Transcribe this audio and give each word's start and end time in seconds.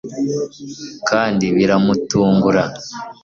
kandi 1.09 1.45
biramutungura 1.55 2.63